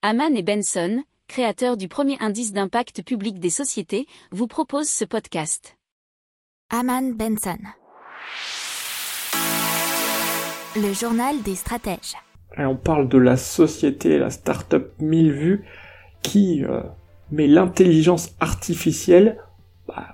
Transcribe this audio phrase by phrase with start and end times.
[0.00, 5.76] Haman et Benson, créateurs du premier indice d'impact public des sociétés, vous proposent ce podcast.
[6.70, 7.58] Haman Benson.
[10.76, 12.14] Le journal des stratèges.
[12.56, 15.64] Et on parle de la société, la start-up 1000 vues,
[16.22, 16.80] qui euh,
[17.32, 19.42] met l'intelligence artificielle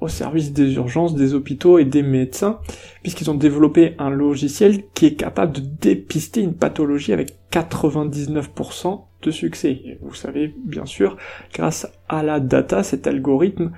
[0.00, 2.60] au service des urgences, des hôpitaux et des médecins,
[3.02, 9.30] puisqu'ils ont développé un logiciel qui est capable de dépister une pathologie avec 99% de
[9.30, 9.98] succès.
[10.00, 11.16] vous savez, bien sûr,
[11.52, 13.72] grâce à la data, cet algorithme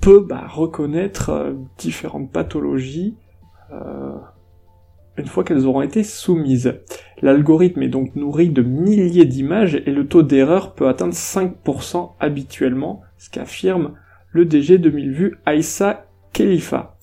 [0.00, 3.16] peut bah, reconnaître euh, différentes pathologies
[3.72, 4.14] euh,
[5.16, 6.74] une fois qu'elles auront été soumises.
[7.22, 13.02] L'algorithme est donc nourri de milliers d'images et le taux d'erreur peut atteindre 5% habituellement,
[13.16, 13.94] ce qu'affirme
[14.30, 16.98] le DG 2000 vues Aïssa Khalifa.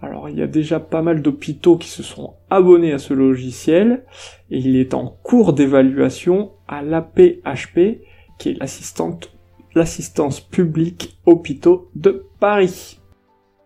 [0.00, 4.04] Alors il y a déjà pas mal d'hôpitaux qui se sont abonnés à ce logiciel
[4.50, 8.00] et il est en cours d'évaluation à l'APHP
[8.38, 8.58] qui est
[9.74, 13.00] l'assistance publique hôpitaux de Paris.